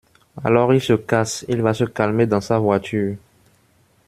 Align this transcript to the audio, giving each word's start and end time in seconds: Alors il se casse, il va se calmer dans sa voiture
Alors 0.43 0.73
il 0.73 0.81
se 0.81 0.93
casse, 0.93 1.45
il 1.47 1.61
va 1.61 1.75
se 1.75 1.83
calmer 1.83 2.25
dans 2.25 2.41
sa 2.41 2.57
voiture 2.57 3.17